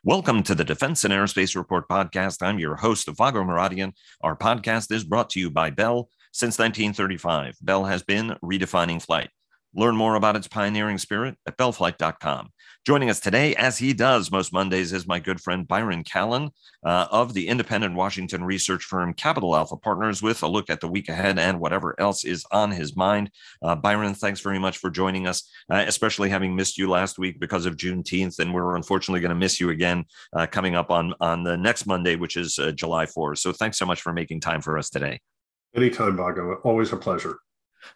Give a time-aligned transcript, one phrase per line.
[0.00, 2.42] Welcome to the Defense and Aerospace Report podcast.
[2.42, 3.92] I'm your host, Vago Muradian.
[4.20, 6.08] Our podcast is brought to you by Bell.
[6.32, 9.30] Since 1935, Bell has been redefining flight.
[9.74, 12.50] Learn more about its pioneering spirit at bellflight.com.
[12.84, 16.50] Joining us today, as he does most Mondays, is my good friend Byron Callan
[16.84, 20.88] uh, of the independent Washington research firm Capital Alpha Partners with a look at the
[20.88, 23.30] week ahead and whatever else is on his mind.
[23.62, 27.40] Uh, Byron, thanks very much for joining us, uh, especially having missed you last week
[27.40, 28.40] because of Juneteenth.
[28.40, 30.04] And we're unfortunately going to miss you again
[30.34, 33.38] uh, coming up on, on the next Monday, which is uh, July 4th.
[33.38, 35.20] So thanks so much for making time for us today.
[35.74, 36.60] Anytime, Vago.
[36.64, 37.38] Always a pleasure.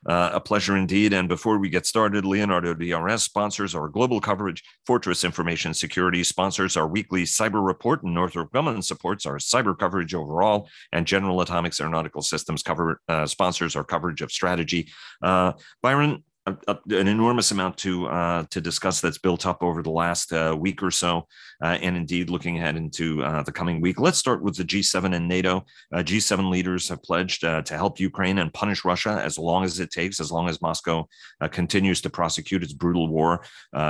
[0.08, 1.12] Uh, a pleasure indeed.
[1.12, 4.62] And before we get started, Leonardo DRS sponsors our global coverage.
[4.86, 10.14] Fortress Information Security sponsors our weekly cyber report, and Northrop Grumman supports our cyber coverage
[10.14, 10.68] overall.
[10.92, 14.88] And General Atomics Aeronautical Systems cover uh, sponsors our coverage of strategy.
[15.22, 19.82] Uh, Byron, a, a, an enormous amount to uh, to discuss that's built up over
[19.82, 21.26] the last uh, week or so,
[21.62, 23.98] uh, and indeed looking ahead into uh, the coming week.
[23.98, 25.64] Let's start with the G7 and NATO.
[25.92, 29.80] Uh, G7 leaders have pledged uh, to help Ukraine and punish Russia as long as
[29.80, 31.06] it takes, as long as Moscow
[31.50, 33.42] continues to prosecute its brutal war.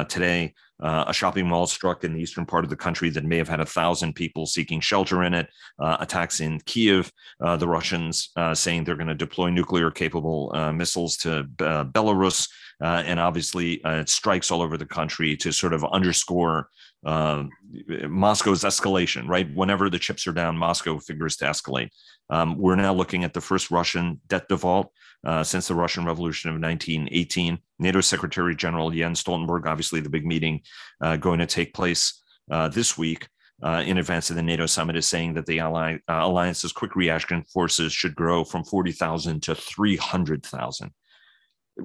[0.08, 3.38] today, uh, a shopping mall struck in the eastern part of the country that may
[3.38, 5.48] have had a thousand people seeking shelter in it.
[5.78, 7.10] Uh, attacks in Kiev,
[7.40, 11.84] uh, the Russians uh, saying they're going to deploy nuclear capable uh, missiles to uh,
[11.84, 12.48] Belarus,
[12.80, 16.68] and obviously strikes all over the country to sort of underscore
[17.02, 19.26] Moscow's escalation.
[19.28, 21.88] Right, whenever the chips are down, Moscow figures to escalate.
[22.28, 24.92] Um, we're now looking at the first Russian debt default
[25.24, 27.58] uh, since the Russian Revolution of 1918.
[27.78, 30.60] NATO Secretary General Jens Stoltenberg, obviously the big meeting
[31.00, 33.28] uh, going to take place uh, this week.
[33.62, 37.42] Uh, in advance of the NATO summit, is saying that the ally, alliance's quick reaction
[37.44, 40.92] forces should grow from 40,000 to 300,000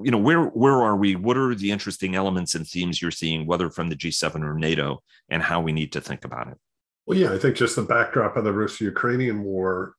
[0.02, 3.46] you know where where are we what are the interesting elements and themes you're seeing
[3.46, 6.56] whether from the g7 or nato and how we need to think about it
[7.06, 9.94] well yeah i think just the backdrop of the russo-ukrainian war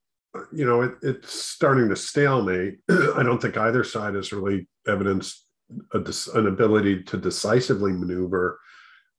[0.51, 2.79] you know, it, it's starting to stalemate.
[2.89, 5.45] I don't think either side has really evidenced
[5.93, 5.99] a,
[6.35, 8.59] an ability to decisively maneuver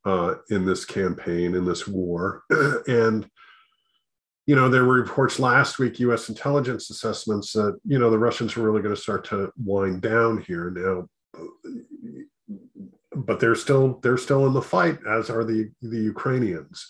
[0.04, 2.42] uh, in this campaign, in this war.
[2.86, 3.28] and,
[4.46, 8.56] you know, there were reports last week, US intelligence assessments that, you know, the Russians
[8.56, 11.08] were really going to start to wind down here now.
[13.16, 16.84] But they're still they're still in the fight, as are the the Ukrainians.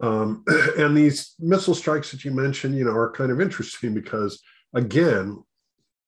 [0.00, 0.44] Um,
[0.78, 4.40] and these missile strikes that you mentioned, you know, are kind of interesting because,
[4.74, 5.42] again,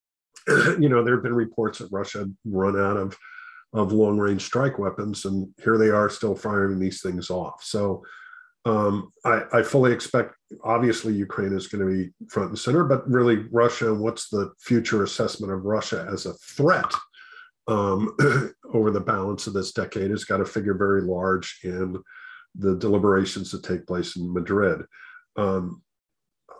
[0.49, 3.17] you know, there have been reports that Russia had run out of
[3.75, 7.63] of long range strike weapons, and here they are still firing these things off.
[7.65, 8.03] So
[8.65, 13.09] um, I, I, fully expect, obviously, Ukraine is going to be front and center, but
[13.11, 13.93] really, Russia.
[13.93, 16.93] What's the future assessment of Russia as a threat
[17.67, 18.15] um,
[18.73, 20.11] over the balance of this decade?
[20.11, 22.01] Has got to figure very large in
[22.55, 24.83] the deliberations that take place in Madrid.
[25.37, 25.83] Um,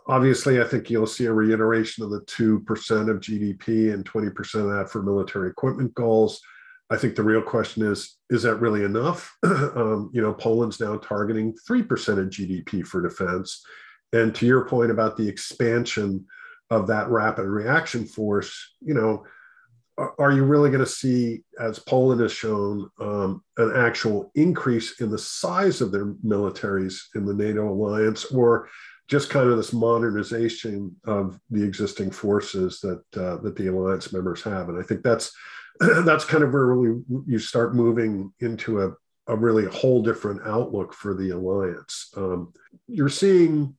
[0.07, 4.69] obviously, I think you'll see a reiteration of the 2% of GDP and 20% of
[4.69, 6.41] that for military equipment goals.
[6.89, 9.35] I think the real question is is that really enough?
[9.43, 11.81] um, you know, Poland's now targeting 3%
[12.19, 13.63] of GDP for defense.
[14.11, 16.25] And to your point about the expansion
[16.69, 19.25] of that rapid reaction force, you know,
[19.97, 25.11] are you really going to see, as Poland has shown, um, an actual increase in
[25.11, 28.69] the size of their militaries in the NATO alliance, or
[29.07, 34.41] just kind of this modernization of the existing forces that uh, that the alliance members
[34.41, 34.69] have?
[34.69, 35.31] And I think that's
[35.79, 38.91] that's kind of where we, you start moving into a,
[39.27, 42.09] a really whole different outlook for the alliance.
[42.17, 42.53] Um,
[42.87, 43.75] you're seeing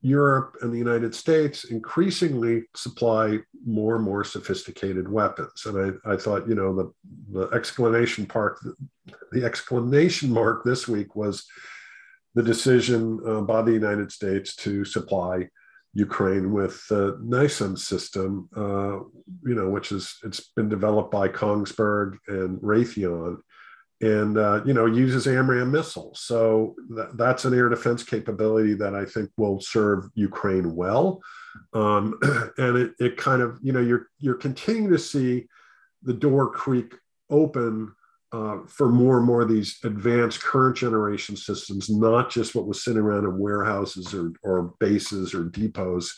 [0.00, 5.66] Europe and the United States increasingly supply more and more sophisticated weapons.
[5.66, 6.92] And I, I thought, you know, the,
[7.32, 8.60] the exclamation mark,
[9.32, 11.44] the exclamation mark this week was
[12.34, 15.48] the decision uh, by the United States to supply
[15.94, 19.00] Ukraine with the NASAMS system, uh,
[19.44, 23.38] you know, which is it's been developed by Kongsberg and Raytheon
[24.00, 26.20] and uh, you know uses AMRAAM missiles.
[26.20, 31.20] So th- that's an air defense capability that I think will serve Ukraine well.
[31.72, 32.18] Um,
[32.58, 35.48] and it, it kind of you know you're you're continuing to see
[36.02, 36.94] the door creak
[37.30, 37.92] open
[38.30, 42.84] uh, for more and more of these advanced current generation systems, not just what was
[42.84, 46.14] sitting around in warehouses or, or bases or depots.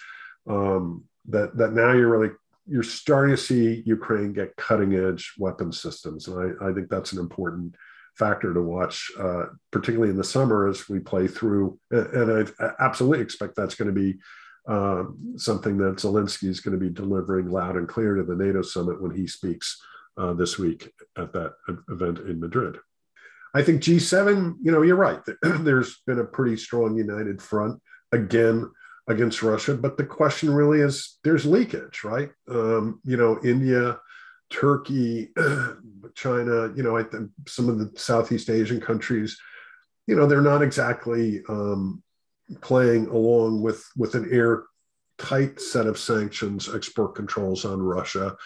[0.48, 2.34] Um, that that now you're really
[2.70, 6.28] you're starting to see Ukraine get cutting edge weapon systems.
[6.28, 7.74] And I, I think that's an important
[8.16, 11.78] factor to watch, uh, particularly in the summer as we play through.
[11.90, 14.18] And I absolutely expect that's going to be
[14.68, 15.04] uh,
[15.36, 19.02] something that Zelensky is going to be delivering loud and clear to the NATO summit
[19.02, 19.80] when he speaks
[20.16, 21.54] uh, this week at that
[21.88, 22.78] event in Madrid.
[23.52, 25.20] I think G7, you know, you're right.
[25.42, 27.80] There's been a pretty strong united front
[28.12, 28.70] again
[29.10, 32.30] against Russia, but the question really is there's leakage, right?
[32.48, 33.98] Um, you know, India,
[34.50, 35.30] Turkey,
[36.14, 37.04] China, you know,
[37.46, 39.38] some of the Southeast Asian countries,
[40.06, 42.02] you know, they're not exactly um,
[42.60, 48.36] playing along with with an airtight set of sanctions, export controls on Russia.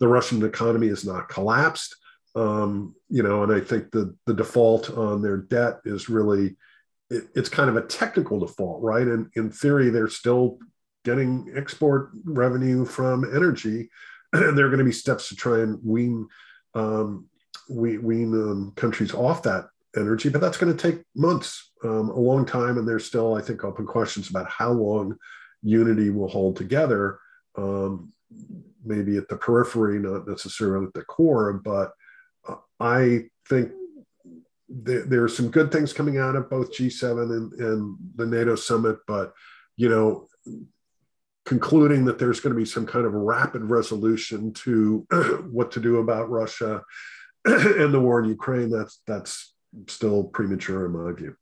[0.00, 1.94] The Russian economy is not collapsed
[2.34, 6.56] um, you know, and I think the the default on their debt is really
[7.10, 9.06] it, it's kind of a technical default, right?
[9.06, 10.58] And in theory, they're still
[11.04, 13.90] getting export revenue from energy,
[14.32, 16.26] and there are going to be steps to try and wean
[16.74, 17.26] um,
[17.68, 22.18] we, wean um, countries off that energy, but that's going to take months, um, a
[22.18, 25.16] long time, and there's still, I think, open questions about how long
[25.62, 27.18] unity will hold together.
[27.56, 28.12] Um,
[28.84, 31.92] maybe at the periphery, not necessarily at the core, but
[32.80, 33.72] I think
[34.68, 38.54] there, there, are some good things coming out of both G7 and, and the NATO
[38.54, 39.32] summit, but
[39.76, 40.28] you know,
[41.44, 45.06] concluding that there's going to be some kind of rapid resolution to
[45.50, 46.82] what to do about Russia
[47.44, 49.54] and the war in Ukraine, that's that's
[49.88, 51.36] still premature in my view.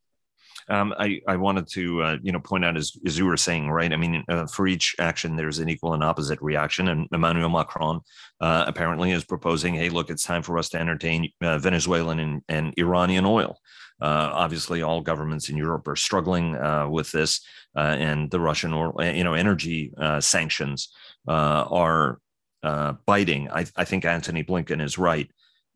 [0.69, 3.71] Um, I, I wanted to uh, you know point out as, as you were saying
[3.71, 7.49] right I mean uh, for each action there's an equal and opposite reaction and Emmanuel
[7.49, 8.01] Macron
[8.41, 12.43] uh, apparently is proposing hey look it's time for us to entertain uh, Venezuelan and,
[12.49, 13.59] and Iranian oil.
[14.01, 17.41] Uh, obviously all governments in Europe are struggling uh, with this
[17.75, 20.93] and the Russian or you know energy sanctions
[21.29, 22.19] are
[23.07, 23.51] biting.
[23.51, 25.29] I, I think Antony Blinken is right.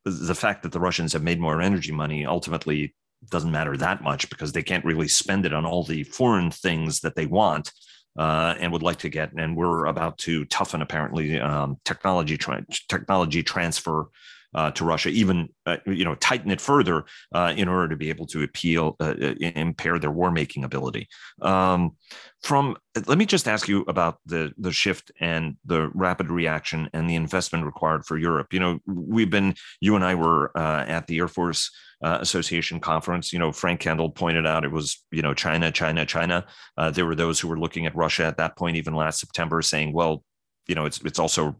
[0.04, 2.94] The fact that the Russians have made more energy money ultimately
[3.30, 7.00] doesn't matter that much because they can't really spend it on all the foreign things
[7.00, 7.72] that they want
[8.18, 9.32] uh, and would like to get.
[9.32, 14.08] And we're about to toughen apparently um, technology tra- technology transfer
[14.54, 17.04] uh, to Russia, even uh, you know tighten it further
[17.34, 21.08] uh, in order to be able to appeal uh, impair their war making ability.
[21.42, 21.96] Um,
[22.42, 22.76] from
[23.06, 27.16] let me just ask you about the the shift and the rapid reaction and the
[27.16, 28.52] investment required for Europe.
[28.52, 31.70] You know, we've been you and I were at the Air Force
[32.02, 33.32] uh, Association conference.
[33.32, 36.46] You know, Frank Kendall pointed out it was, you know, China, China, China.
[36.76, 39.62] Uh, there were those who were looking at Russia at that point, even last September,
[39.62, 40.22] saying, well,
[40.66, 41.56] you know, it's it's also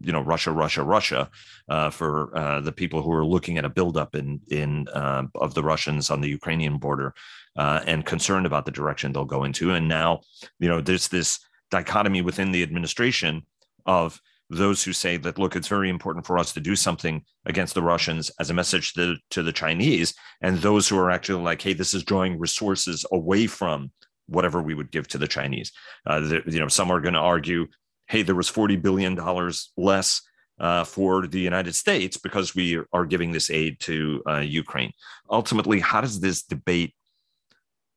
[0.00, 1.30] you know Russia, Russia, Russia
[1.68, 5.54] uh, for uh, the people who are looking at a buildup in in uh, of
[5.54, 7.14] the Russians on the Ukrainian border
[7.56, 9.72] uh, and concerned about the direction they'll go into.
[9.72, 10.20] And now,
[10.58, 11.38] you know, there's this
[11.70, 13.42] dichotomy within the administration
[13.86, 14.20] of
[14.50, 17.82] those who say that look it's very important for us to do something against the
[17.82, 20.12] russians as a message to, to the chinese
[20.42, 23.90] and those who are actually like hey this is drawing resources away from
[24.26, 25.70] whatever we would give to the chinese
[26.06, 27.64] uh, the, you know some are going to argue
[28.10, 30.22] hey there was 40 billion dollars less
[30.58, 34.92] uh, for the United States because we are giving this aid to uh, Ukraine.
[35.30, 36.92] Ultimately, how does this debate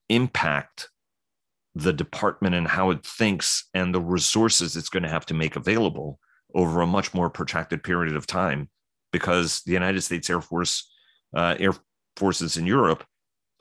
[0.10, 0.90] impact
[1.76, 5.56] the department and how it thinks and the resources it's going to have to make
[5.56, 6.20] available
[6.54, 8.70] over a much more protracted period of time
[9.12, 10.92] because the United States Air Force,
[11.36, 11.74] uh, air
[12.16, 13.04] forces in Europe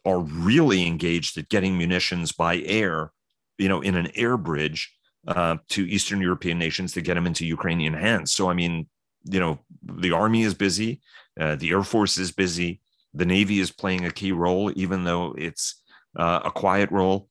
[0.05, 3.11] are really engaged at getting munitions by air,
[3.57, 4.93] you know, in an air bridge
[5.27, 8.33] uh, to Eastern European nations to get them into Ukrainian hands.
[8.33, 8.87] So, I mean,
[9.25, 11.01] you know, the army is busy,
[11.39, 12.81] uh, the Air Force is busy,
[13.15, 15.83] the Navy is playing a key role, even though it's
[16.17, 17.29] uh, a quiet role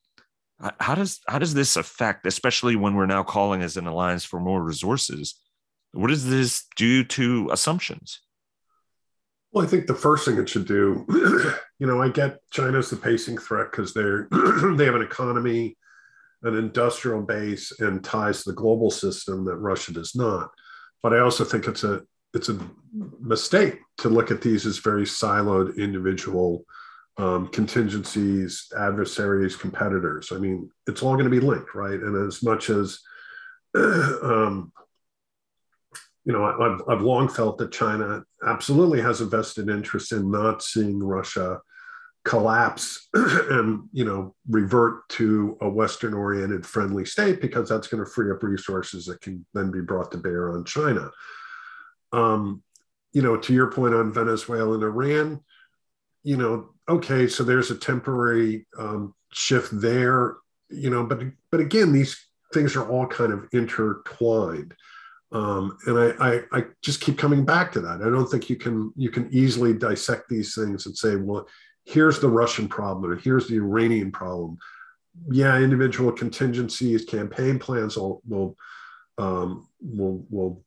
[0.78, 4.38] how does how does this affect especially when we're now calling as an alliance for
[4.38, 5.34] more resources
[5.92, 8.20] what does this do to assumptions?
[9.52, 11.04] Well, I think the first thing it should do,
[11.78, 14.28] you know, I get China's the pacing threat because they're
[14.76, 15.76] they have an economy,
[16.42, 20.50] an industrial base, and ties to the global system that Russia does not.
[21.02, 22.02] But I also think it's a
[22.34, 22.58] it's a
[23.20, 26.64] mistake to look at these as very siloed individual
[27.18, 30.32] um, contingencies, adversaries, competitors.
[30.32, 32.00] I mean, it's all going to be linked, right?
[32.00, 33.00] And as much as
[33.74, 34.72] um,
[36.24, 40.62] you know, I've, I've long felt that China absolutely has a vested interest in not
[40.62, 41.60] seeing Russia
[42.24, 48.08] collapse and you know revert to a western oriented friendly state because that's going to
[48.08, 51.10] free up resources that can then be brought to bear on china
[52.12, 52.62] um,
[53.12, 55.40] you know to your point on venezuela and iran
[56.22, 60.36] you know okay so there's a temporary um, shift there
[60.70, 62.24] you know but but again these
[62.54, 64.74] things are all kind of intertwined
[65.32, 68.02] um, and I, I, I just keep coming back to that.
[68.02, 71.48] I don't think you can you can easily dissect these things and say, well,
[71.84, 74.58] here's the Russian problem or here's the Iranian problem.
[75.30, 78.56] Yeah, individual contingencies, campaign plans will will
[79.18, 80.64] um, will will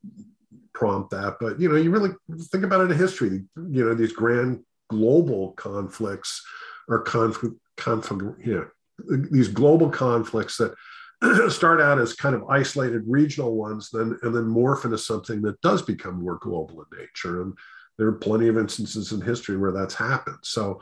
[0.72, 1.38] prompt that.
[1.40, 2.10] But you know, you really
[2.50, 3.44] think about it in history.
[3.56, 6.44] You know, these grand global conflicts
[6.88, 10.74] or conflict, conflict you know, these global conflicts that
[11.50, 15.60] start out as kind of isolated regional ones, then and then morph into something that
[15.60, 17.42] does become more global in nature.
[17.42, 17.54] And
[17.98, 20.38] there are plenty of instances in history where that's happened.
[20.42, 20.80] So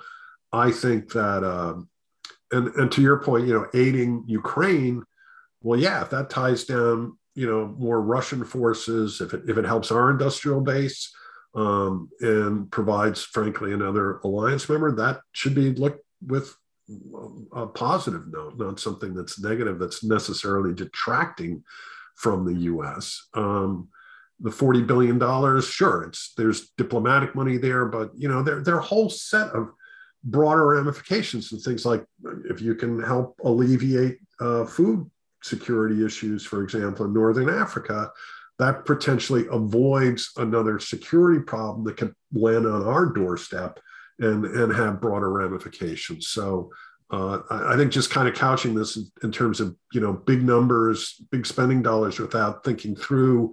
[0.55, 1.89] I think that, um,
[2.53, 5.03] and and to your point, you know, aiding Ukraine,
[5.63, 9.65] well, yeah, if that ties down, you know, more Russian forces, if it if it
[9.65, 11.13] helps our industrial base.
[11.57, 16.53] Um, and provides, frankly, another alliance member, that should be looked with
[17.53, 21.63] a positive note, not something that's negative, that's necessarily detracting
[22.17, 23.29] from the U.S.
[23.35, 23.89] Um,
[24.41, 28.81] the forty billion dollars, sure, it's there's diplomatic money there, but you know there there
[28.81, 29.71] whole set of
[30.25, 32.05] broader ramifications and things like
[32.49, 35.11] if you can help alleviate uh, food
[35.43, 38.11] security issues, for example, in Northern Africa,
[38.59, 43.79] that potentially avoids another security problem that could land on our doorstep
[44.21, 46.29] and and have broader ramifications.
[46.29, 46.71] So
[47.11, 50.13] uh, I, I, think just kind of couching this in, in, terms of you know
[50.13, 53.53] big numbers, big spending dollars, without thinking through,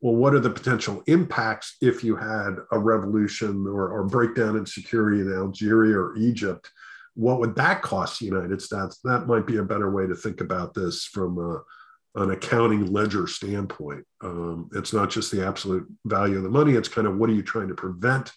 [0.00, 4.66] well, what are the potential impacts if you had a revolution or, or breakdown in
[4.66, 6.70] security in Algeria or Egypt?
[7.14, 8.98] What would that cost the United States?
[9.04, 13.26] That might be a better way to think about this from a, an accounting ledger
[13.26, 14.04] standpoint.
[14.22, 17.34] Um, it's not just the absolute value of the money; it's kind of what are
[17.34, 18.32] you trying to prevent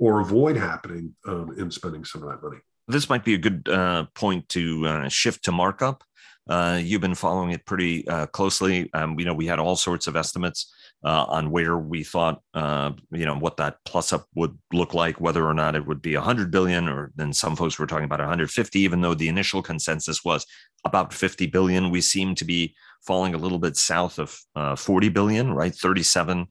[0.00, 2.60] or avoid happening um, in spending some of that money.
[2.88, 6.02] This might be a good uh, point to uh, shift to markup.
[6.48, 8.90] Uh, you've been following it pretty uh, closely.
[8.92, 10.72] Um, you know, we had all sorts of estimates
[11.02, 15.20] uh, on where we thought, uh, you know, what that plus up would look like,
[15.20, 18.18] whether or not it would be 100 billion, or then some folks were talking about
[18.18, 20.46] 150, even though the initial consensus was
[20.84, 21.90] about 50 billion.
[21.90, 22.74] We seem to be
[23.06, 25.74] falling a little bit south of 40 billion, right?
[25.74, 26.46] 37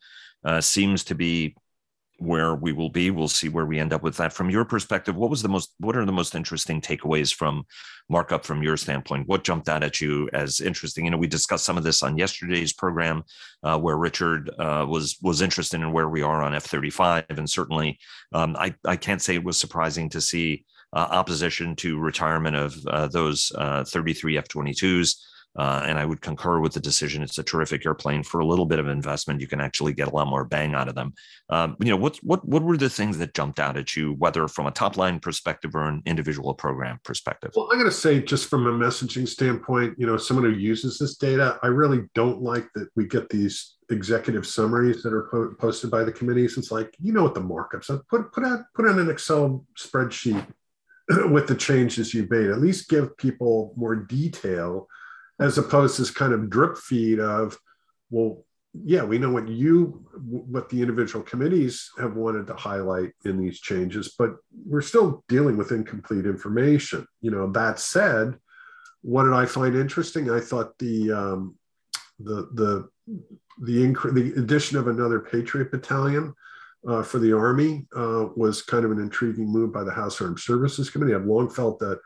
[0.60, 1.56] seems to be
[2.24, 3.12] where we will be.
[3.12, 4.34] We'll see where we end up with that.
[4.34, 7.66] From your perspective, what was the most what are the most interesting takeaways from
[8.10, 9.28] markup from your standpoint?
[9.28, 11.06] What jumped out at you as interesting?
[11.06, 13.24] You know, we discussed some of this on yesterday's program,
[13.64, 17.26] uh, where Richard uh, was was interested in where we are on F thirty five,
[17.30, 18.00] and certainly,
[18.34, 22.88] um, I I can't say it was surprising to see uh, opposition to retirement of
[22.88, 25.26] uh, those uh, thirty three F twenty twos.
[25.56, 27.22] Uh, and I would concur with the decision.
[27.22, 29.40] It's a terrific airplane for a little bit of investment.
[29.40, 31.14] You can actually get a lot more bang out of them.
[31.50, 34.48] Um, you know, what what what were the things that jumped out at you, whether
[34.48, 37.52] from a top line perspective or an individual program perspective?
[37.56, 40.98] Well, I'm going to say, just from a messaging standpoint, you know, someone who uses
[40.98, 45.54] this data, I really don't like that we get these executive summaries that are po-
[45.60, 46.58] posted by the committees.
[46.58, 48.02] It's like you know what the markups are.
[48.10, 50.46] Put put out put on an Excel spreadsheet
[51.30, 52.50] with the changes you've made.
[52.50, 54.88] At least give people more detail
[55.40, 57.58] as opposed to this kind of drip feed of,
[58.10, 58.46] well,
[58.84, 63.60] yeah, we know what you, what the individual committees have wanted to highlight in these
[63.60, 64.36] changes, but
[64.66, 67.06] we're still dealing with incomplete information.
[67.22, 68.36] You know, that said,
[69.02, 70.32] what did I find interesting?
[70.32, 71.56] I thought the um,
[72.20, 72.90] the the
[73.62, 76.34] the, inc- the addition of another Patriot battalion
[76.88, 80.40] uh, for the Army uh, was kind of an intriguing move by the House Armed
[80.40, 81.14] Services Committee.
[81.14, 82.00] I've long felt that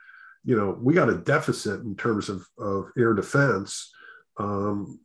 [0.43, 3.91] you know, we got a deficit in terms of, of air defense.
[4.37, 4.99] Um,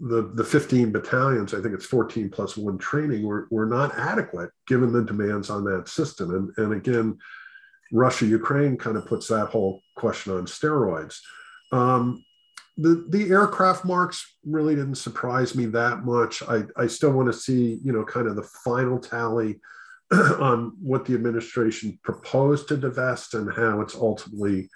[0.00, 4.50] the, the 15 battalions, I think it's 14 plus one training, were, were not adequate
[4.66, 6.30] given the demands on that system.
[6.34, 7.18] And, and again,
[7.92, 11.18] Russia Ukraine kind of puts that whole question on steroids.
[11.72, 12.24] Um,
[12.76, 16.42] the, the aircraft marks really didn't surprise me that much.
[16.42, 19.60] I, I still want to see, you know, kind of the final tally
[20.40, 24.68] on what the administration proposed to divest and how it's ultimately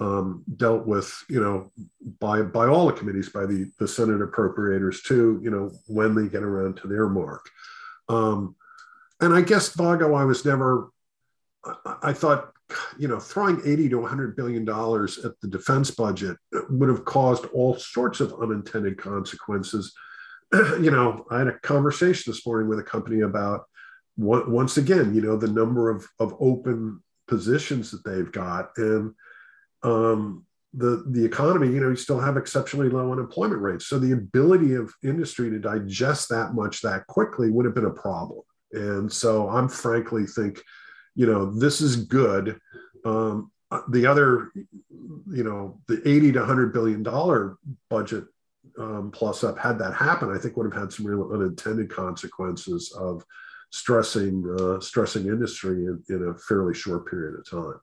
[0.00, 1.70] um, dealt with, you know,
[2.18, 6.28] by by all the committees, by the the Senate appropriators too, you know, when they
[6.28, 7.48] get around to their mark.
[8.08, 8.56] Um,
[9.20, 10.90] and I guess Vago, I was never.
[11.64, 12.52] I, I thought,
[12.98, 16.38] you know, throwing eighty to one hundred billion dollars at the defense budget
[16.70, 19.92] would have caused all sorts of unintended consequences.
[20.52, 23.66] you know, I had a conversation this morning with a company about
[24.16, 29.14] once again, you know, the number of, of open positions that they've got and
[29.82, 33.86] um, the, the economy, you know, you still have exceptionally low unemployment rates.
[33.86, 37.90] So the ability of industry to digest that much that quickly would have been a
[37.90, 38.42] problem.
[38.72, 40.62] And so I'm frankly think,
[41.16, 42.60] you know, this is good.
[43.04, 43.50] Um,
[43.88, 47.56] the other, you know, the 80 to 100 billion dollar
[47.88, 48.24] budget
[48.78, 52.92] um, plus up had that happen, I think would have had some real unintended consequences
[52.92, 53.24] of
[53.70, 57.80] stressing uh, stressing industry in, in, a fairly short period of time.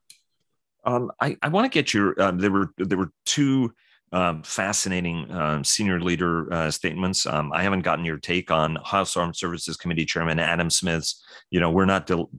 [0.86, 3.74] Um, I, I want to get your um, there were there were two
[4.12, 7.26] um, fascinating um, senior leader uh, statements.
[7.26, 11.24] Um, I haven't gotten your take on House Armed Services Committee Chairman Adam Smith's.
[11.52, 12.30] You know, we're not del-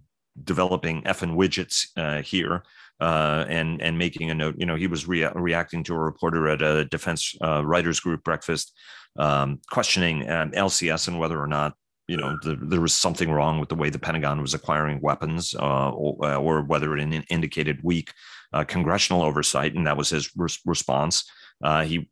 [0.45, 2.63] developing effing widgets uh, here
[3.01, 4.57] uh, and and making a note.
[4.59, 8.25] You know, he was rea- reacting to a reporter at a defense uh, writers group
[8.25, 8.73] breakfast,
[9.19, 11.75] um, questioning um, LCS and whether or not
[12.09, 15.55] you know the, there was something wrong with the way the Pentagon was acquiring weapons,
[15.55, 18.13] uh, or, uh, or, whether it indicated weak
[18.53, 20.31] uh, congressional oversight, and that was his
[20.65, 21.31] response.
[21.63, 22.09] Uh, he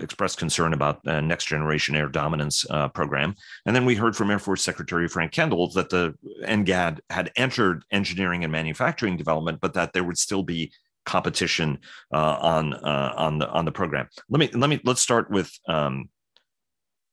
[0.00, 3.34] expressed concern about uh, next generation air dominance uh, program.
[3.66, 7.84] And then we heard from Air Force Secretary Frank Kendall that the NGAD had entered
[7.90, 10.72] engineering and manufacturing development, but that there would still be
[11.04, 11.78] competition
[12.10, 14.08] on on the on the program.
[14.28, 16.08] Let me let me let's start with um,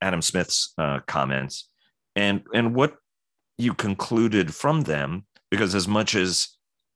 [0.01, 0.73] Adam Smith's
[1.05, 1.67] comments
[2.15, 2.95] and and what
[3.57, 6.49] you concluded from them, because as much as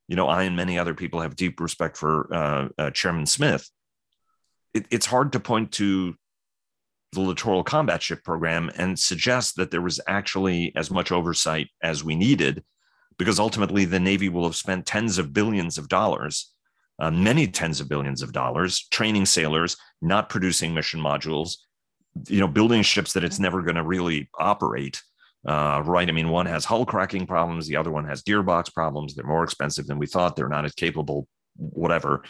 [0.08, 3.70] you know, I and many other people have deep respect for Chairman Smith
[4.78, 6.16] it, it's hard to point to
[7.14, 12.04] the littoral combat ship program and suggest that there was actually as much oversight as
[12.04, 12.64] we needed,
[13.18, 16.54] because ultimately the Navy will have spent tens of billions of dollars,
[17.00, 21.58] uh, many tens of billions of dollars, training sailors, not producing mission modules,
[22.28, 25.02] you know, building ships that it's never going to really operate.
[25.48, 26.10] Uh, right.
[26.10, 29.16] I mean, one has hull cracking problems, the other one has gearbox problems.
[29.16, 30.36] They're more expensive than we thought.
[30.36, 32.24] They're not as capable, whatever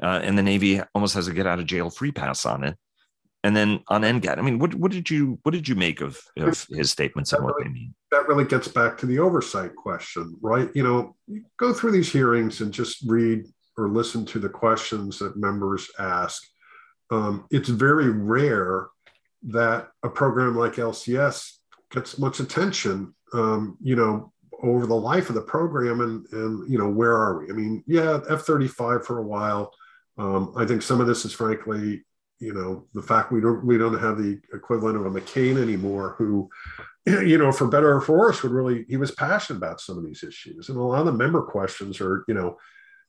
[0.00, 2.76] uh, and the Navy almost has a get out of jail free pass on it.
[3.44, 6.20] And then on NGAD, I mean, what what did you what did you make of,
[6.38, 7.94] of his statements and what really, they mean?
[8.12, 10.70] That really gets back to the oversight question, right?
[10.74, 13.46] You know, you go through these hearings and just read
[13.76, 16.40] or listen to the questions that members ask.
[17.10, 18.88] Um, it's very rare
[19.44, 21.56] that a program like LCS
[21.90, 23.14] gets much attention.
[23.34, 24.32] Um, you know,
[24.62, 27.50] over the life of the program and and you know where are we?
[27.50, 29.72] I mean, yeah, F thirty five for a while
[30.18, 32.04] um, I think some of this is frankly,
[32.38, 36.16] you know, the fact we don't we don't have the equivalent of a McCain anymore,
[36.18, 36.50] who,
[37.06, 40.04] you know, for better or for worse, would really he was passionate about some of
[40.04, 42.58] these issues, and a lot of the member questions are, you know,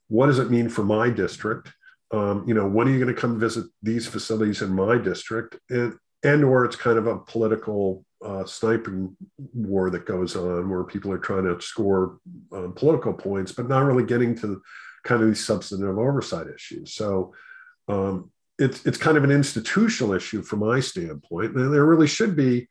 [0.08, 1.72] what does it mean for my district?
[2.12, 5.58] Um, you know, when are you going to come visit these facilities in my district?
[5.70, 9.16] And and or it's kind of a political uh, sniping
[9.54, 12.20] war that goes on where people are trying to score
[12.54, 14.62] um, political points, but not really getting to
[15.04, 16.94] kind of these substantive oversight issues.
[16.94, 17.34] So
[17.88, 22.36] um, it's it's kind of an institutional issue from my standpoint, and there really should
[22.36, 22.68] be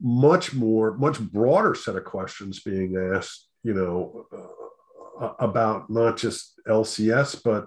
[0.00, 3.46] much more, much broader set of questions being asked.
[3.64, 7.66] You know, uh, about not just LCS, but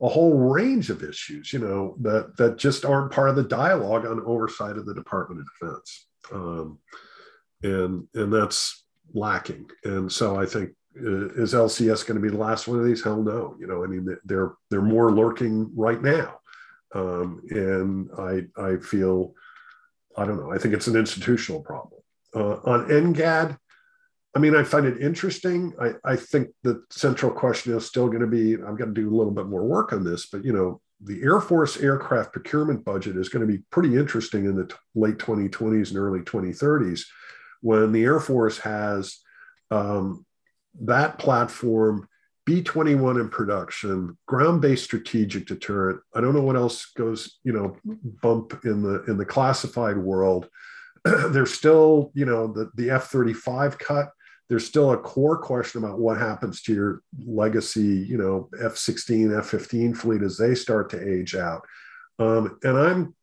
[0.00, 1.52] a whole range of issues.
[1.52, 5.40] You know that that just aren't part of the dialogue on oversight of the Department
[5.40, 6.78] of Defense, um,
[7.62, 9.68] and and that's lacking.
[9.84, 13.02] And so I think uh, is LCS going to be the last one of these?
[13.02, 13.56] Hell no.
[13.58, 16.40] You know, I mean, they're they're more lurking right now,
[16.94, 19.34] um, and I I feel
[20.16, 20.52] I don't know.
[20.52, 22.00] I think it's an institutional problem.
[22.34, 23.56] Uh, on NGAD,
[24.36, 25.72] I mean, I find it interesting.
[25.80, 29.08] I, I think the central question is still going to be I'm going to do
[29.08, 32.84] a little bit more work on this, but you know, the Air Force aircraft procurement
[32.84, 37.06] budget is going to be pretty interesting in the t- late 2020s and early 2030s
[37.62, 39.20] when the Air Force has
[39.70, 40.26] um,
[40.82, 42.06] that platform,
[42.46, 46.00] B21 in production, ground-based strategic deterrent.
[46.14, 47.78] I don't know what else goes, you know,
[48.20, 50.50] bump in the in the classified world.
[51.04, 54.10] There's still, you know, the, the F-35 cut.
[54.48, 59.96] There's still a core question about what happens to your legacy, you know, F-16, F-15
[59.96, 61.62] fleet as they start to age out.
[62.18, 63.14] Um, and I'm,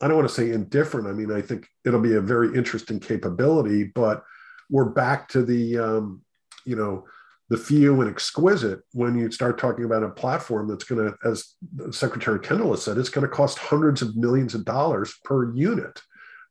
[0.00, 1.06] I don't want to say indifferent.
[1.06, 4.24] I mean, I think it'll be a very interesting capability, but
[4.68, 6.22] we're back to the um,
[6.64, 7.04] you know
[7.50, 11.54] the few and exquisite when you start talking about a platform that's going to as
[11.90, 16.00] secretary kendall has said it's going to cost hundreds of millions of dollars per unit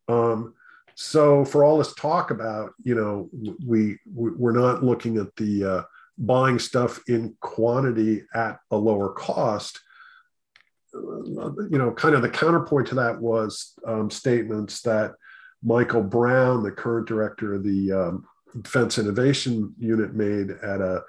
[0.07, 0.53] um,
[0.95, 3.29] so for all this talk about you know
[3.65, 5.83] we we're not looking at the uh,
[6.17, 9.79] buying stuff in quantity at a lower cost
[10.93, 15.13] you know kind of the counterpoint to that was um, statements that
[15.63, 18.25] michael brown the current director of the um,
[18.61, 21.03] Defense Innovation Unit made at a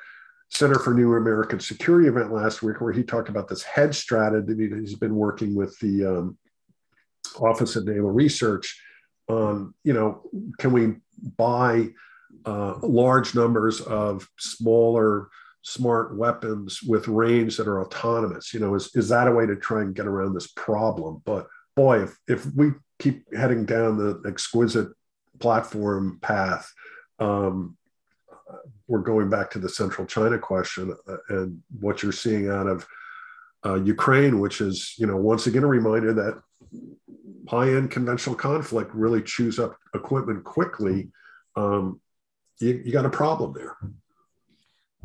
[0.50, 4.68] Center for New American Security event last week, where he talked about this hedge strategy
[4.68, 6.38] that he's been working with the um,
[7.40, 8.80] Office of Naval Research
[9.28, 9.74] on.
[9.84, 10.22] You know,
[10.58, 10.96] can we
[11.36, 11.88] buy
[12.44, 15.28] uh, large numbers of smaller
[15.62, 18.52] smart weapons with range that are autonomous?
[18.52, 21.22] You know, is is that a way to try and get around this problem?
[21.24, 24.88] But boy, if if we keep heading down the exquisite
[25.40, 26.72] platform path
[27.18, 27.76] um,
[28.88, 32.86] we're going back to the central China question uh, and what you're seeing out of
[33.64, 36.42] uh, Ukraine, which is, you know, once again a reminder that
[37.48, 41.10] high-end conventional conflict really chews up equipment quickly.
[41.56, 42.00] Um,
[42.60, 43.76] you, you got a problem there.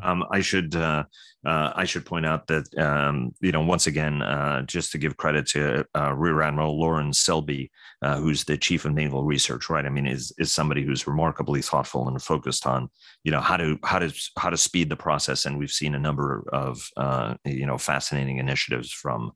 [0.02, 1.04] Um, I should uh,
[1.44, 5.16] uh, I should point out that um, you know once again uh, just to give
[5.16, 7.70] credit to uh, Rear Admiral Lorin Selby,
[8.02, 9.84] uh, who's the chief of naval research, right?
[9.84, 12.88] I mean, is is somebody who's remarkably thoughtful and focused on
[13.24, 15.98] you know how to how to how to speed the process, and we've seen a
[15.98, 19.32] number of uh, you know fascinating initiatives from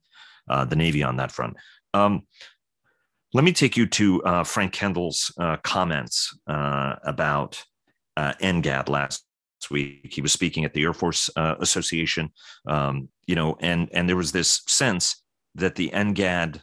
[0.48, 1.56] the Navy on that front.
[1.94, 2.22] Um,
[3.34, 7.62] let me take you to Frank Kendall's comments about
[8.16, 9.24] NGAD last
[9.70, 10.12] week.
[10.12, 12.30] He was speaking at the Air Force uh, Association,
[12.66, 15.22] um, you know, and and there was this sense
[15.54, 16.60] that the NGAD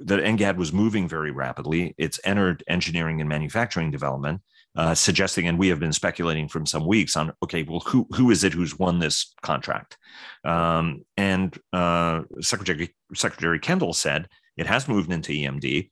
[0.00, 1.94] that NGAD was moving very rapidly.
[1.98, 4.40] It's entered engineering and manufacturing development,
[4.76, 8.30] uh, suggesting, and we have been speculating from some weeks on, okay, well, who who
[8.30, 9.98] is it who's won this contract?
[10.44, 15.90] Um, and uh, Secretary Secretary Kendall said it has moved into EMD.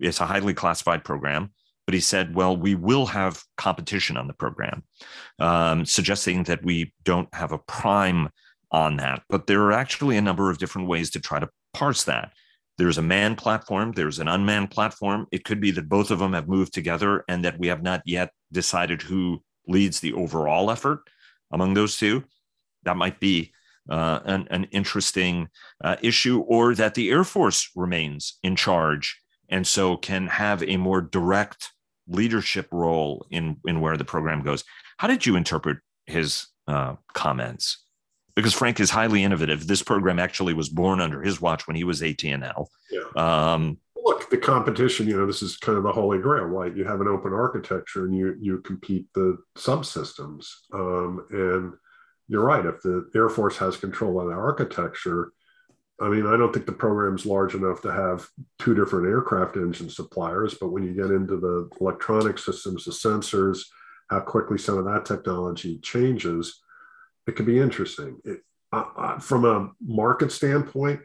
[0.00, 1.50] It's a highly classified program
[1.88, 4.82] but he said, well, we will have competition on the program,
[5.38, 8.28] um, suggesting that we don't have a prime
[8.70, 9.22] on that.
[9.30, 12.34] But there are actually a number of different ways to try to parse that.
[12.76, 15.28] There's a manned platform, there's an unmanned platform.
[15.32, 18.02] It could be that both of them have moved together and that we have not
[18.04, 21.00] yet decided who leads the overall effort
[21.52, 22.22] among those two.
[22.82, 23.54] That might be
[23.88, 25.48] uh, an, an, interesting
[25.82, 30.76] uh, issue, or that the Air Force remains in charge and so can have a
[30.76, 31.72] more direct
[32.06, 34.64] leadership role in in where the program goes.
[34.98, 37.84] How did you interpret his uh, comments?
[38.34, 39.66] Because Frank is highly innovative.
[39.66, 42.70] This program actually was born under his watch when he was AT&L.
[42.90, 43.00] Yeah.
[43.16, 45.08] Um, Look, the competition.
[45.08, 46.74] You know, this is kind of the holy grail, right?
[46.74, 50.46] You have an open architecture, and you you compete the subsystems.
[50.72, 51.72] Um, and
[52.28, 52.64] you're right.
[52.64, 55.32] If the Air Force has control of the architecture,
[56.00, 59.90] I mean, I don't think the program's large enough to have two different aircraft engine
[59.90, 63.62] suppliers, but when you get into the electronic systems, the sensors,
[64.08, 66.62] how quickly some of that technology changes,
[67.26, 68.18] it could be interesting.
[68.24, 68.40] It,
[69.20, 71.00] from a market standpoint,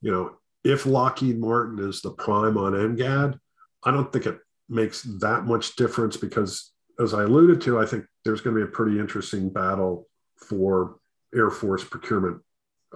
[0.00, 3.38] you know, if Lockheed Martin is the prime on NGAD,
[3.84, 8.04] I don't think it makes that much difference because, as I alluded to, I think
[8.24, 10.06] there's going to be a pretty interesting battle
[10.42, 10.96] for
[11.34, 12.40] Air Force procurement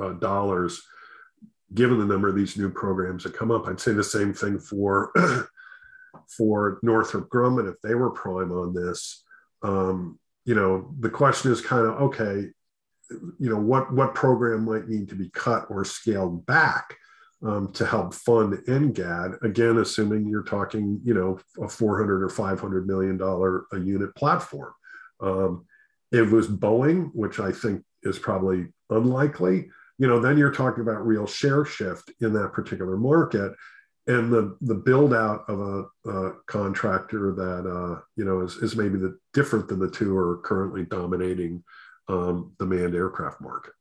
[0.01, 0.83] uh, dollars
[1.73, 3.67] given the number of these new programs that come up.
[3.67, 5.13] I'd say the same thing for
[6.37, 9.25] for Northrop Grumman if they were prime on this.
[9.63, 12.51] Um, you know, the question is kind of okay.
[13.11, 16.97] You know, what what program might need to be cut or scaled back
[17.45, 19.43] um, to help fund NGAD?
[19.43, 24.73] Again, assuming you're talking, you know, a 400 or 500 million dollar a unit platform.
[25.21, 25.67] Um,
[26.18, 31.07] it was Boeing, which I think is probably unlikely you know, then you're talking about
[31.07, 33.53] real share shift in that particular market
[34.07, 38.77] and the the build out of a, a contractor that uh, you know is, is
[38.77, 41.62] maybe the different than the two are currently dominating
[42.09, 43.72] um, the manned aircraft market.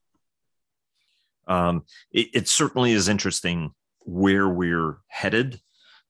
[1.46, 3.74] Um, it, it, certainly is interesting
[4.06, 5.60] where we're headed.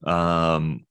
[0.04, 0.86] Um,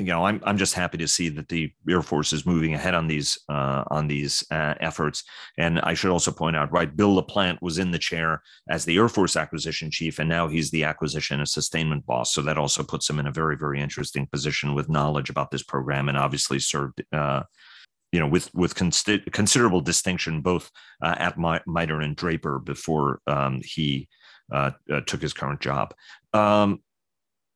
[0.00, 2.94] you know, I'm I'm just happy to see that the Air Force is moving ahead
[2.94, 5.24] on these uh, on these uh, efforts.
[5.58, 8.96] And I should also point out, right, Bill LaPlante was in the chair as the
[8.96, 12.32] Air Force acquisition chief, and now he's the acquisition and sustainment boss.
[12.32, 15.62] So that also puts him in a very very interesting position with knowledge about this
[15.62, 17.02] program, and obviously served.
[17.12, 17.42] Uh,
[18.12, 24.08] you know, with with considerable distinction, both uh, at MITRE and Draper before um, he
[24.52, 25.94] uh, uh, took his current job.
[26.32, 26.80] Um,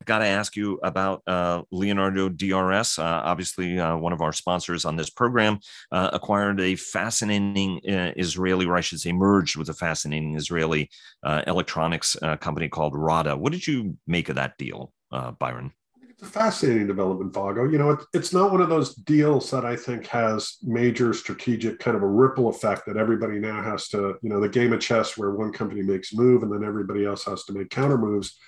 [0.05, 2.99] got to ask you about uh, Leonardo DRS.
[2.99, 5.59] Uh, obviously, uh, one of our sponsors on this program
[5.93, 10.91] uh, acquired a fascinating uh, Israeli, or I should say, merged with a fascinating Israeli
[11.23, 13.37] uh, electronics company called RADA.
[13.37, 14.93] What did you make of that deal,
[15.39, 15.73] Byron?
[16.15, 17.65] It's a fascinating development, Vago.
[17.65, 21.81] You know, it, it's not one of those deals that I think has major strategic
[21.81, 24.81] kind of a ripple effect that everybody now has to, you know, the game of
[24.81, 28.39] chess where one company makes move and then everybody else has to make counter moves.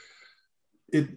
[0.92, 1.09] It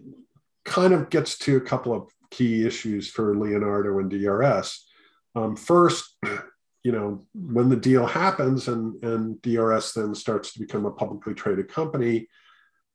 [0.70, 4.86] kind of gets to a couple of key issues for Leonardo and DRS.
[5.34, 6.16] Um, first,
[6.84, 11.34] you know, when the deal happens and, and DRS then starts to become a publicly
[11.34, 12.28] traded company,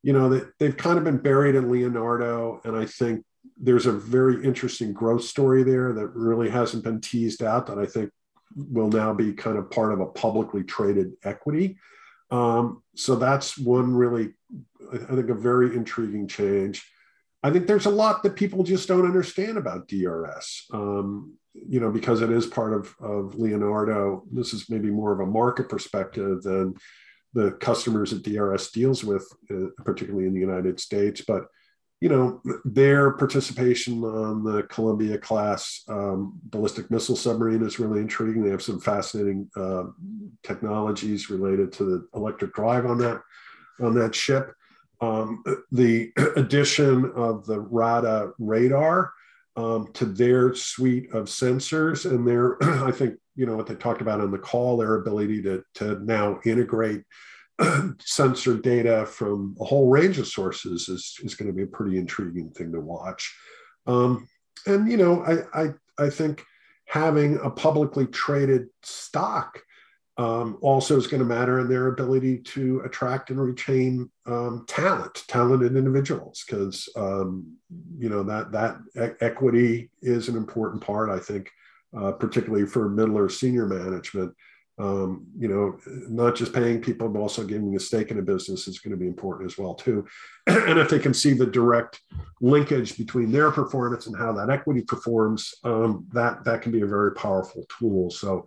[0.04, 2.62] you know, they, they've kind of been buried in Leonardo.
[2.64, 3.26] And I think
[3.58, 7.86] there's a very interesting growth story there that really hasn't been teased out that I
[7.86, 8.10] think
[8.56, 11.78] will now be kind of part of a publicly traded equity.
[12.32, 14.34] Um, so that's one really,
[14.94, 16.90] I think, a very intriguing change.
[17.46, 20.66] I think there's a lot that people just don't understand about DRS.
[20.74, 24.24] Um, you know, because it is part of, of Leonardo.
[24.32, 26.74] This is maybe more of a market perspective than
[27.34, 31.22] the customers that DRS deals with, uh, particularly in the United States.
[31.22, 31.46] But
[32.02, 38.44] you know, their participation on the Columbia class um, ballistic missile submarine is really intriguing.
[38.44, 39.84] They have some fascinating uh,
[40.44, 43.22] technologies related to the electric drive on that
[43.80, 44.55] on that ship.
[45.02, 49.12] Um, the addition of the RADA radar
[49.58, 54.02] um, to their suite of sensors and their, I think, you know, what they talked
[54.02, 57.04] about on the call, their ability to, to now integrate
[58.00, 61.98] sensor data from a whole range of sources is, is going to be a pretty
[61.98, 63.34] intriguing thing to watch.
[63.88, 64.28] Um,
[64.66, 66.44] and, you know, I, I, I think
[66.88, 69.60] having a publicly traded stock
[70.18, 75.24] um, also is going to matter in their ability to attract and retain um, talent,
[75.28, 77.58] talented individuals, because um,
[77.98, 81.10] you know that that e- equity is an important part.
[81.10, 81.52] I think,
[81.98, 84.34] uh, particularly for middle or senior management,
[84.78, 85.78] um, you know,
[86.10, 88.98] not just paying people, but also giving a stake in a business is going to
[88.98, 90.06] be important as well too.
[90.48, 92.02] and if they can see the direct
[92.40, 96.88] linkage between their performance and how that equity performs, um, that that can be a
[96.88, 98.10] very powerful tool.
[98.10, 98.46] So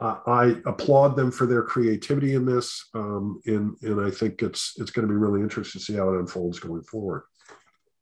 [0.00, 4.74] uh, I applaud them for their creativity in this, um, and and I think it's
[4.76, 7.24] it's going to be really interesting to see how it unfolds going forward.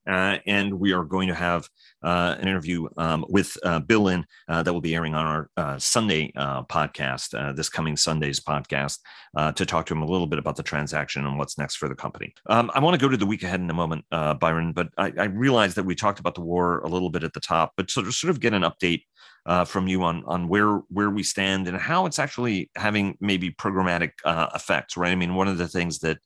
[0.06, 1.68] Uh, and we are going to have
[2.02, 5.50] uh, an interview um, with uh, Bill Lynn uh, that will be airing on our
[5.56, 8.98] uh, Sunday uh, podcast, this coming Sunday's podcast,
[9.54, 11.94] to talk to him a little bit about the transaction and what's next for the
[11.94, 12.34] company.
[12.48, 15.12] Um, I want to go to the week ahead in a moment, Byron, but I,
[15.16, 17.84] I realize that we talked about the war a little bit at the top, but
[17.96, 19.02] of, sort of get an update
[19.46, 23.50] uh, from you on on where where we stand and how it's actually having maybe
[23.50, 25.12] programmatic uh, effects, right?
[25.12, 26.18] I mean, one of the things that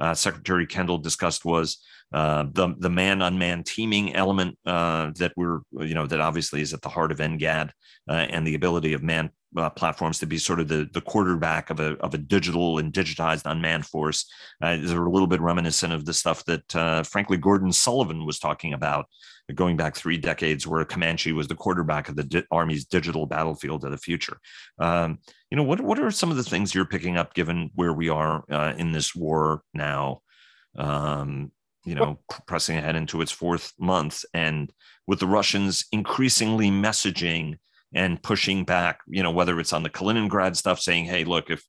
[0.00, 1.78] uh, Secretary Kendall discussed was
[2.12, 6.74] uh, the the man unmanned teaming element uh, that we're you know that obviously is
[6.74, 7.70] at the heart of NGAD
[8.08, 11.70] uh, and the ability of man uh, platforms to be sort of the the quarterback
[11.70, 14.30] of a of a digital and digitized unmanned force
[14.62, 18.38] uh, is a little bit reminiscent of the stuff that uh, frankly Gordon Sullivan was
[18.38, 19.06] talking about
[19.54, 23.84] going back three decades, where Comanche was the quarterback of the di- Army's digital battlefield
[23.84, 24.38] of the future.
[24.78, 25.18] Um,
[25.50, 28.08] you know, what what are some of the things you're picking up given where we
[28.08, 28.44] are
[28.76, 30.20] in this war now?
[30.76, 31.52] Um,
[31.84, 34.72] you know, pressing ahead into its fourth month, and
[35.06, 37.56] with the Russians increasingly messaging
[37.94, 41.62] and pushing back, you know, whether it's on the Kaliningrad stuff, saying, "Hey, look, if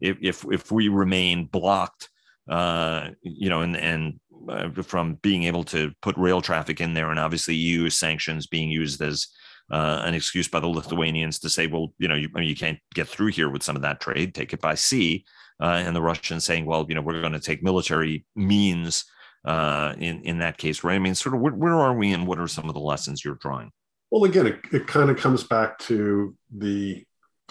[0.00, 2.08] if if if we remain blocked,
[2.48, 7.10] uh, you know, and and uh, from being able to put rail traffic in there,
[7.10, 9.28] and obviously EU sanctions being used as
[9.70, 13.06] uh, an excuse by the Lithuanians to say, well, you know, you, you can't get
[13.06, 15.24] through here with some of that trade, take it by sea.
[15.62, 19.04] Uh, and the Russians saying, well, you know, we're going to take military means
[19.44, 20.96] uh, in in that case, right?
[20.96, 23.24] I mean, sort of where, where are we, and what are some of the lessons
[23.24, 23.70] you're drawing?
[24.10, 27.04] Well, again, it, it kind of comes back to the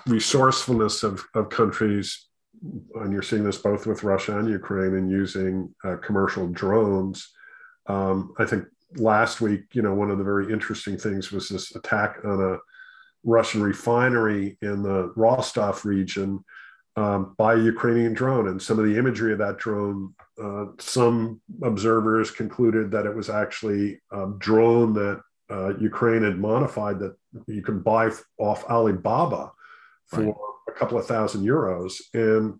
[0.05, 2.27] resourcefulness of, of countries,
[2.95, 7.29] and you're seeing this both with Russia and Ukraine and using uh, commercial drones.
[7.87, 11.75] Um, I think last week, you know, one of the very interesting things was this
[11.75, 12.57] attack on a
[13.23, 16.43] Russian refinery in the Rostov region
[16.95, 18.47] um, by a Ukrainian drone.
[18.47, 23.29] And some of the imagery of that drone, uh, some observers concluded that it was
[23.29, 27.15] actually a drone that uh, Ukraine had modified that
[27.47, 29.51] you can buy off Alibaba
[30.07, 30.35] for right.
[30.67, 31.95] a couple of thousand euros.
[32.13, 32.59] And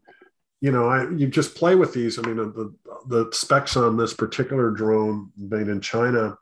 [0.62, 2.20] you know, I, you just play with these.
[2.20, 2.74] I mean, the
[3.08, 6.38] the specs on this particular drone made in China,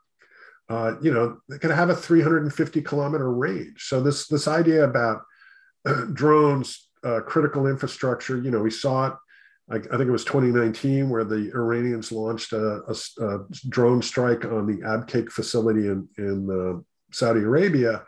[0.68, 3.84] uh, you know, they could have a 350 kilometer range.
[3.84, 5.22] So this this idea about
[6.12, 8.36] drones uh, critical infrastructure.
[8.36, 9.14] You know, we saw it.
[9.70, 14.44] I, I, think it was 2019 where the Iranians launched a, a, a drone strike
[14.44, 16.80] on the Abqaiq facility in in uh,
[17.12, 18.04] Saudi Arabia.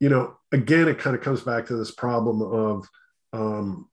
[0.00, 2.88] You know, again, it kind of comes back to this problem of,
[3.32, 3.88] um,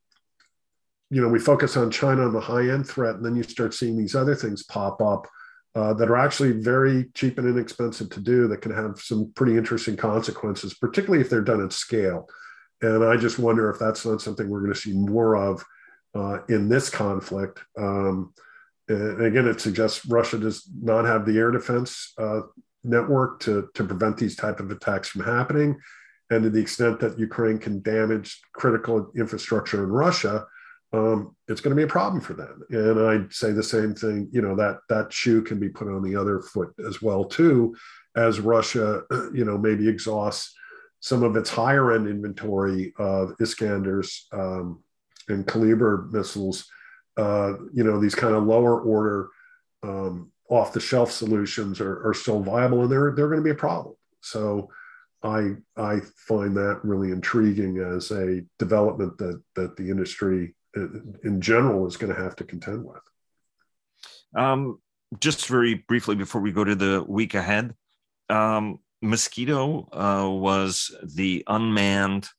[1.10, 3.73] you know, we focus on China on the high end threat, and then you start
[3.73, 5.27] seeing these other things pop up.
[5.75, 9.55] Uh, that are actually very cheap and inexpensive to do that can have some pretty
[9.55, 12.27] interesting consequences, particularly if they're done at scale.
[12.81, 15.63] And I just wonder if that's not something we're going to see more of
[16.17, 17.60] uh, in this conflict.
[17.77, 18.34] Um,
[18.89, 22.41] and again, it suggests Russia does not have the air defense uh,
[22.84, 25.77] network to, to prevent these type of attacks from happening.
[26.30, 30.45] And to the extent that Ukraine can damage critical infrastructure in Russia,
[30.93, 32.63] um, it's going to be a problem for them.
[32.69, 34.30] And I'd say the same thing.
[34.32, 37.75] You know that that shoe can be put on the other foot as well too,
[38.15, 39.01] as Russia,
[39.34, 40.53] you know, maybe exhausts
[40.99, 44.82] some of its higher end inventory of Iskanders um,
[45.28, 46.70] and Kalibr missiles,
[47.18, 49.30] uh, you know, these kind of lower order
[49.84, 53.52] um, off the shelf solutions are, are, still viable and they're, they're going to be
[53.52, 53.96] a problem.
[54.22, 54.70] So
[55.24, 60.88] I, I find that really intriguing as a development that, that the industry uh,
[61.24, 63.02] in general is going to have to contend with.
[64.36, 64.80] Um,
[65.20, 67.74] just very briefly before we go to the week ahead,
[68.30, 72.30] um, Mosquito uh, was the unmanned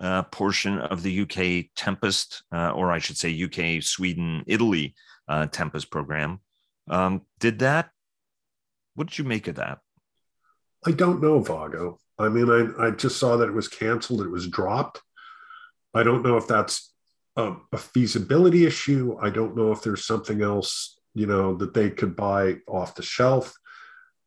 [0.00, 4.94] uh, portion of the UK Tempest, uh, or I should say UK, Sweden, Italy
[5.28, 6.40] uh, Tempest program.
[6.88, 7.90] Um, did that?
[8.94, 9.78] What did you make of that?
[10.86, 11.98] I don't know, Vago.
[12.18, 15.00] I mean, I, I just saw that it was canceled, it was dropped.
[15.94, 16.92] I don't know if that's
[17.36, 19.16] a, a feasibility issue.
[19.20, 23.02] I don't know if there's something else, you know, that they could buy off the
[23.02, 23.54] shelf.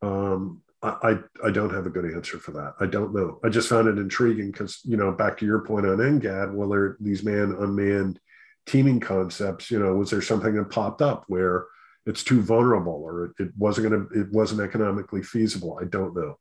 [0.02, 2.76] Um, I, I don't have a good answer for that.
[2.80, 3.40] I don't know.
[3.44, 6.70] I just found it intriguing because, you know, back to your point on NGAD, well,
[6.70, 8.20] there these man unmanned
[8.68, 11.66] teaming concepts, you know, was there something that popped up where
[12.06, 15.80] it's too vulnerable or it, it wasn't going to, it wasn't economically feasible?
[15.82, 16.38] I don't know.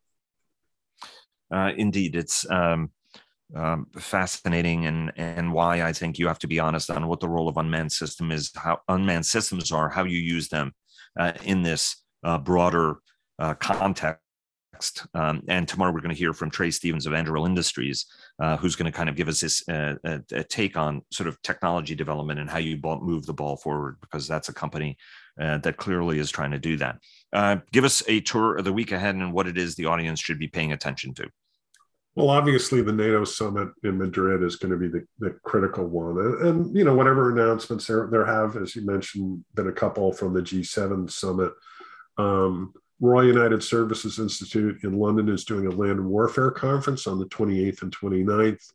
[1.50, 2.90] Uh, indeed, it's um,
[3.54, 7.28] um, fascinating and and why I think you have to be honest on what the
[7.28, 10.72] role of unmanned system is, how unmanned systems are, how you use them
[11.18, 12.96] uh, in this uh, broader
[13.38, 13.54] uh,
[14.76, 18.06] context um, and tomorrow we're going to hear from Trae Stephens of Anduril Industries,
[18.38, 21.28] uh, who's going to kind of give us this uh, a, a, take on sort
[21.28, 24.96] of technology development and how you move the ball forward, because that's a company
[25.40, 26.98] uh, that clearly is trying to do that.
[27.32, 30.20] Uh, give us a tour of the week ahead and what it is the audience
[30.20, 31.28] should be paying attention to.
[32.14, 36.18] Well, obviously, the NATO summit in Madrid is going to be the, the critical one,
[36.18, 40.12] and, and, you know whatever announcements there there have, as you mentioned, been a couple
[40.12, 41.52] from the G7 summit.
[42.16, 47.26] Um, Royal United Services Institute in London is doing a land warfare conference on the
[47.26, 48.72] 28th and 29th.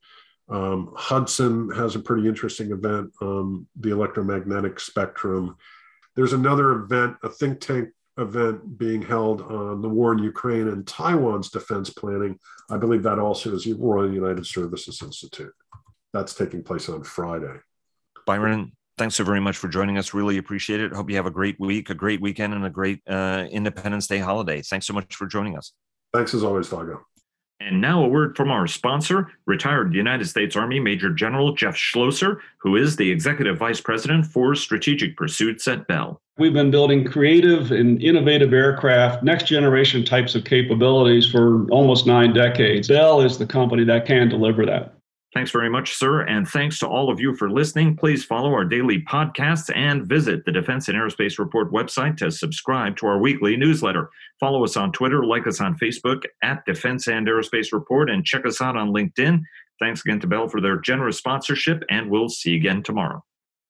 [0.49, 5.55] Um, Hudson has a pretty interesting event on the electromagnetic spectrum.
[6.15, 10.85] There's another event, a think tank event being held on the war in Ukraine and
[10.85, 12.37] Taiwan's defense planning.
[12.69, 15.53] I believe that also is Royal United Services Institute.
[16.13, 17.55] That's taking place on Friday.
[18.25, 20.13] Byron, thanks so very much for joining us.
[20.13, 20.91] Really appreciate it.
[20.93, 24.19] Hope you have a great week, a great weekend, and a great uh, Independence Day
[24.19, 24.61] holiday.
[24.61, 25.73] Thanks so much for joining us.
[26.13, 27.05] Thanks as always, Vago.
[27.59, 32.37] And now a word from our sponsor, retired United States Army Major General Jeff Schloesser,
[32.57, 36.19] who is the Executive Vice President for Strategic Pursuits at Bell.
[36.37, 42.33] We've been building creative and innovative aircraft, next generation types of capabilities for almost nine
[42.33, 42.87] decades.
[42.87, 44.95] Bell is the company that can deliver that.
[45.33, 46.21] Thanks very much, sir.
[46.23, 47.95] And thanks to all of you for listening.
[47.95, 52.97] Please follow our daily podcasts and visit the Defense and Aerospace Report website to subscribe
[52.97, 54.09] to our weekly newsletter.
[54.41, 58.45] Follow us on Twitter, like us on Facebook at Defense and Aerospace Report, and check
[58.45, 59.39] us out on LinkedIn.
[59.79, 63.23] Thanks again to Bell for their generous sponsorship, and we'll see you again tomorrow.